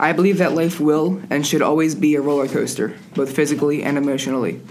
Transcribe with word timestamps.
I 0.00 0.14
believe 0.14 0.38
that 0.38 0.54
life 0.54 0.80
will 0.80 1.20
and 1.28 1.46
should 1.46 1.60
always 1.60 1.94
be 1.94 2.14
a 2.14 2.22
roller 2.22 2.48
coaster, 2.48 2.96
both 3.14 3.36
physically 3.36 3.82
and 3.82 3.98
emotionally. 3.98 4.62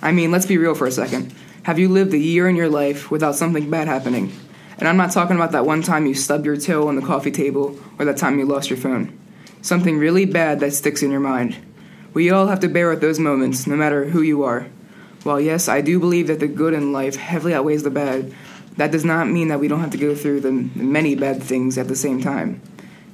I 0.00 0.12
mean, 0.12 0.30
let's 0.30 0.46
be 0.46 0.56
real 0.56 0.74
for 0.74 0.86
a 0.86 0.90
second. 0.90 1.34
Have 1.64 1.78
you 1.78 1.90
lived 1.90 2.14
a 2.14 2.18
year 2.18 2.48
in 2.48 2.56
your 2.56 2.70
life 2.70 3.10
without 3.10 3.34
something 3.34 3.68
bad 3.68 3.86
happening? 3.86 4.32
And 4.78 4.88
I'm 4.88 4.96
not 4.96 5.10
talking 5.10 5.36
about 5.36 5.52
that 5.52 5.66
one 5.66 5.82
time 5.82 6.06
you 6.06 6.14
stubbed 6.14 6.46
your 6.46 6.56
toe 6.56 6.88
on 6.88 6.96
the 6.96 7.02
coffee 7.02 7.30
table 7.30 7.78
or 7.98 8.06
that 8.06 8.16
time 8.16 8.38
you 8.38 8.46
lost 8.46 8.70
your 8.70 8.78
phone. 8.78 9.12
Something 9.60 9.98
really 9.98 10.24
bad 10.24 10.60
that 10.60 10.72
sticks 10.72 11.02
in 11.02 11.10
your 11.10 11.20
mind. 11.20 11.58
We 12.14 12.30
all 12.30 12.46
have 12.46 12.60
to 12.60 12.68
bear 12.68 12.88
with 12.88 13.02
those 13.02 13.18
moments, 13.18 13.66
no 13.66 13.76
matter 13.76 14.06
who 14.06 14.22
you 14.22 14.42
are. 14.42 14.68
While 15.22 15.38
yes, 15.38 15.68
I 15.68 15.82
do 15.82 16.00
believe 16.00 16.28
that 16.28 16.40
the 16.40 16.48
good 16.48 16.72
in 16.72 16.94
life 16.94 17.16
heavily 17.16 17.52
outweighs 17.52 17.82
the 17.82 17.90
bad, 17.90 18.32
that 18.78 18.90
does 18.90 19.04
not 19.04 19.28
mean 19.28 19.48
that 19.48 19.60
we 19.60 19.68
don't 19.68 19.80
have 19.80 19.90
to 19.90 19.98
go 19.98 20.14
through 20.14 20.40
the 20.40 20.52
many 20.52 21.14
bad 21.14 21.42
things 21.42 21.76
at 21.76 21.88
the 21.88 21.96
same 21.96 22.22
time. 22.22 22.62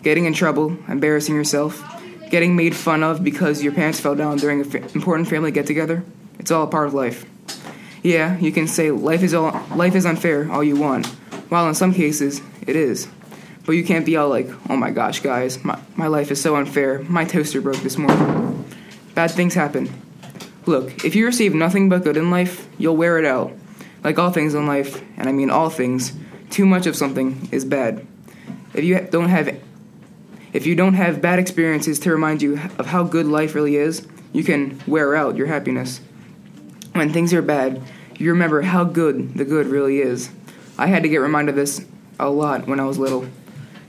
Getting 0.05 0.27
in 0.27 0.35
trouble, 0.35 0.77
embarrassing 0.87 1.35
yourself, 1.35 1.83
getting 2.31 2.55
made 2.55 2.77
fun 2.77 3.03
of 3.03 3.25
because 3.25 3.63
your 3.63 3.73
pants 3.73 3.99
fell 3.99 4.15
down 4.15 4.37
during 4.37 4.61
an 4.61 4.69
fa- 4.69 4.87
important 4.95 5.31
family 5.31 5.51
get 5.51 5.67
together, 5.67 6.05
it's 6.39 6.51
all 6.51 6.65
a 6.65 6.67
part 6.67 6.87
of 6.87 6.93
life. 6.93 7.25
Yeah, 8.03 8.37
you 8.39 8.53
can 8.53 8.69
say 8.69 8.91
life 8.91 9.23
is 9.23 9.33
all 9.33 9.65
life 9.75 9.95
is 9.95 10.05
unfair 10.05 10.53
all 10.53 10.63
you 10.63 10.77
want, 10.77 11.07
while 11.49 11.67
in 11.69 11.75
some 11.75 11.95
cases 11.95 12.43
it 12.67 12.77
is. 12.77 13.09
But 13.65 13.73
you 13.73 13.83
can't 13.83 14.05
be 14.05 14.15
all 14.19 14.29
like, 14.29 14.51
oh 14.69 14.77
my 14.77 14.91
gosh, 14.91 15.21
guys, 15.21 15.65
my, 15.65 15.81
my 15.97 16.07
life 16.07 16.31
is 16.31 16.39
so 16.39 16.55
unfair. 16.57 16.99
My 17.05 17.25
toaster 17.25 17.63
broke 17.63 17.79
this 17.79 17.97
morning. 17.97 18.63
Bad 19.15 19.31
things 19.31 19.55
happen. 19.55 19.89
Look, 20.67 21.03
if 21.03 21.15
you 21.15 21.25
receive 21.25 21.55
nothing 21.55 21.89
but 21.89 22.05
good 22.05 22.19
in 22.19 22.31
life, 22.31 22.69
you'll 22.77 22.97
wear 22.97 23.19
it 23.19 23.25
out. 23.25 23.55
Like 24.03 24.19
all 24.19 24.31
things 24.31 24.53
in 24.53 24.67
life, 24.67 25.03
and 25.17 25.31
I 25.31 25.33
mean 25.33 25.49
all 25.49 25.71
things, 25.71 26.13
too 26.51 26.67
much 26.67 26.87
of 26.87 26.95
something 26.95 27.49
is 27.53 27.65
bad. 27.65 28.07
If 28.75 28.85
you 28.85 29.01
don't 29.11 29.31
have 29.31 29.49
if 30.55 30.67
you 30.67 30.77
don't 30.77 30.95
have 30.95 31.21
bad 31.21 31.41
experiences 31.41 31.99
to 31.99 32.13
remind 32.13 32.41
you 32.41 32.55
of 32.79 32.87
how 32.87 33.03
good 33.03 33.27
life 33.27 33.57
really 33.57 33.75
is, 33.75 34.07
you 34.33 34.45
can 34.45 34.81
wear 34.87 35.17
out 35.17 35.37
your 35.37 35.49
happiness. 35.49 36.01
When 36.93 37.13
things 37.13 37.35
are 37.35 37.43
bad, 37.43 37.83
you 38.19 38.31
remember 38.31 38.63
how 38.63 38.85
good 38.85 39.35
the 39.35 39.45
good 39.45 39.67
really 39.67 39.99
is. 39.99 40.31
I 40.79 40.87
had 40.87 41.03
to 41.03 41.09
get 41.09 41.17
reminded 41.17 41.51
of 41.51 41.57
this 41.57 41.85
a 42.21 42.31
lot 42.31 42.69
when 42.69 42.79
I 42.79 42.85
was 42.85 42.99
little. 42.99 43.27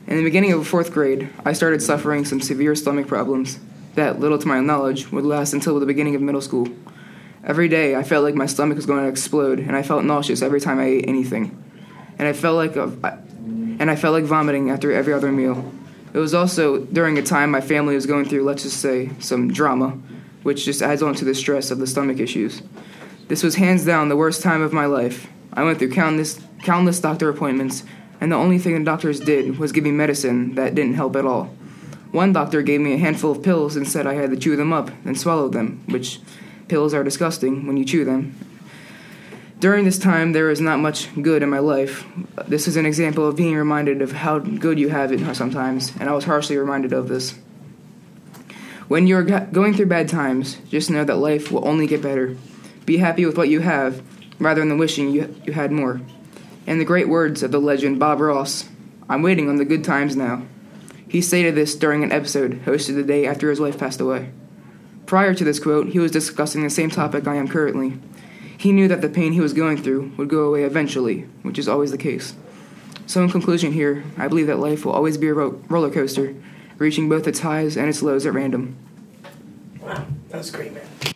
In 0.07 0.17
the 0.17 0.23
beginning 0.23 0.53
of 0.53 0.67
fourth 0.67 0.91
grade, 0.91 1.29
I 1.45 1.53
started 1.53 1.83
suffering 1.83 2.25
some 2.25 2.41
severe 2.41 2.73
stomach 2.73 3.05
problems 3.05 3.59
that, 3.93 4.19
little 4.19 4.39
to 4.39 4.47
my 4.47 4.59
knowledge, 4.59 5.11
would 5.11 5.23
last 5.23 5.53
until 5.53 5.79
the 5.79 5.85
beginning 5.85 6.15
of 6.15 6.21
middle 6.23 6.41
school. 6.41 6.67
Every 7.43 7.69
day, 7.69 7.95
I 7.95 8.01
felt 8.01 8.23
like 8.23 8.33
my 8.33 8.47
stomach 8.47 8.75
was 8.75 8.87
going 8.87 9.03
to 9.03 9.09
explode, 9.09 9.59
and 9.59 9.75
I 9.75 9.83
felt 9.83 10.03
nauseous 10.03 10.41
every 10.41 10.59
time 10.59 10.79
I 10.79 10.85
ate 10.85 11.07
anything. 11.07 11.63
And 12.17 12.27
I 12.27 12.33
felt 12.33 12.55
like 12.55 12.75
a, 12.75 13.19
and 13.79 13.91
I 13.91 13.95
felt 13.95 14.13
like 14.13 14.23
vomiting 14.23 14.71
after 14.71 14.91
every 14.91 15.13
other 15.13 15.31
meal. 15.31 15.71
It 16.15 16.19
was 16.19 16.33
also 16.33 16.77
during 16.77 17.17
a 17.17 17.21
time 17.21 17.51
my 17.51 17.59
family 17.59 17.93
was 17.93 18.05
going 18.05 18.23
through, 18.23 18.45
let's 18.45 18.63
just 18.63 18.79
say, 18.79 19.09
some 19.19 19.51
drama, 19.51 19.99
which 20.43 20.63
just 20.63 20.81
adds 20.81 21.03
on 21.03 21.13
to 21.15 21.25
the 21.25 21.35
stress 21.35 21.71
of 21.71 21.79
the 21.79 21.85
stomach 21.85 22.19
issues. 22.19 22.61
This 23.27 23.43
was 23.43 23.55
hands 23.55 23.83
down 23.83 24.07
the 24.07 24.15
worst 24.15 24.41
time 24.41 24.61
of 24.61 24.71
my 24.71 24.85
life. 24.85 25.27
I 25.51 25.65
went 25.65 25.77
through 25.77 25.91
countless, 25.91 26.39
countless 26.63 27.01
doctor 27.01 27.27
appointments, 27.27 27.83
and 28.21 28.31
the 28.31 28.37
only 28.37 28.59
thing 28.59 28.75
the 28.75 28.85
doctors 28.85 29.19
did 29.19 29.59
was 29.59 29.73
give 29.73 29.83
me 29.83 29.91
medicine 29.91 30.55
that 30.55 30.73
didn't 30.73 30.93
help 30.93 31.17
at 31.17 31.25
all. 31.25 31.53
One 32.13 32.31
doctor 32.31 32.61
gave 32.61 32.79
me 32.79 32.93
a 32.93 32.97
handful 32.97 33.33
of 33.33 33.43
pills 33.43 33.75
and 33.75 33.85
said 33.85 34.07
I 34.07 34.13
had 34.13 34.29
to 34.29 34.37
chew 34.37 34.55
them 34.55 34.71
up 34.71 34.91
and 35.03 35.19
swallow 35.19 35.49
them, 35.49 35.83
which 35.87 36.21
pills 36.69 36.93
are 36.93 37.03
disgusting 37.03 37.67
when 37.67 37.75
you 37.75 37.83
chew 37.83 38.05
them. 38.05 38.37
During 39.59 39.85
this 39.85 39.97
time, 39.97 40.33
there 40.33 40.51
is 40.51 40.59
not 40.59 40.79
much 40.79 41.09
good 41.21 41.41
in 41.41 41.49
my 41.49 41.59
life. 41.59 42.05
This 42.47 42.67
is 42.67 42.75
an 42.75 42.85
example 42.85 43.25
of 43.25 43.37
being 43.37 43.55
reminded 43.55 44.01
of 44.01 44.11
how 44.11 44.39
good 44.39 44.77
you 44.77 44.89
have 44.89 45.11
it 45.13 45.35
sometimes, 45.35 45.93
and 45.99 46.09
I 46.09 46.13
was 46.13 46.25
harshly 46.25 46.57
reminded 46.57 46.91
of 46.91 47.07
this. 47.07 47.35
When 48.87 49.07
you're 49.07 49.23
going 49.23 49.73
through 49.73 49.87
bad 49.87 50.09
times, 50.09 50.57
just 50.69 50.91
know 50.91 51.05
that 51.05 51.17
life 51.17 51.51
will 51.51 51.67
only 51.67 51.87
get 51.87 52.01
better. 52.01 52.35
Be 52.85 52.97
happy 52.97 53.25
with 53.25 53.37
what 53.37 53.49
you 53.49 53.61
have, 53.61 54.03
rather 54.39 54.59
than 54.59 54.77
wishing 54.77 55.09
you, 55.11 55.33
you 55.45 55.53
had 55.53 55.71
more. 55.71 56.01
In 56.67 56.77
the 56.77 56.85
great 56.85 57.07
words 57.07 57.41
of 57.41 57.51
the 57.51 57.59
legend 57.59 57.99
Bob 57.99 58.19
Ross, 58.19 58.67
I'm 59.09 59.21
waiting 59.21 59.49
on 59.49 59.55
the 59.55 59.65
good 59.65 59.83
times 59.83 60.15
now. 60.15 60.43
He 61.07 61.21
stated 61.21 61.55
this 61.55 61.75
during 61.75 62.03
an 62.03 62.11
episode 62.11 62.63
hosted 62.65 62.95
the 62.95 63.03
day 63.03 63.25
after 63.25 63.49
his 63.49 63.59
wife 63.59 63.79
passed 63.79 64.01
away. 64.01 64.31
Prior 65.05 65.33
to 65.33 65.43
this 65.43 65.59
quote, 65.59 65.87
he 65.87 65.99
was 65.99 66.11
discussing 66.11 66.63
the 66.63 66.69
same 66.69 66.89
topic 66.89 67.27
I 67.27 67.35
am 67.35 67.47
currently. 67.47 67.99
He 68.57 68.71
knew 68.71 68.87
that 68.87 69.01
the 69.01 69.09
pain 69.09 69.33
he 69.33 69.41
was 69.41 69.53
going 69.53 69.81
through 69.81 70.11
would 70.17 70.29
go 70.29 70.45
away 70.45 70.63
eventually, 70.63 71.21
which 71.43 71.59
is 71.59 71.67
always 71.67 71.91
the 71.91 71.97
case. 71.97 72.35
So, 73.07 73.21
in 73.23 73.29
conclusion, 73.29 73.73
here, 73.73 74.03
I 74.17 74.27
believe 74.27 74.47
that 74.47 74.59
life 74.59 74.85
will 74.85 74.93
always 74.93 75.17
be 75.17 75.27
a 75.27 75.33
ro- 75.33 75.61
roller 75.69 75.91
coaster, 75.91 76.33
reaching 76.77 77.07
both 77.07 77.27
its 77.27 77.39
highs 77.41 77.77
and 77.77 77.87
its 77.87 78.01
lows 78.01 78.25
at 78.25 78.33
random. 78.33 78.75
Wow, 79.79 80.05
that 80.29 80.37
was 80.37 80.49
great, 80.49 80.73
man. 80.73 81.14